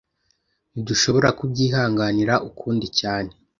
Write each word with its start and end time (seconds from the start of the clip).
Ntidushobora 0.71 1.29
kubyihanganira 1.37 2.33
ukundi 2.49 2.87
cyane 2.99 3.31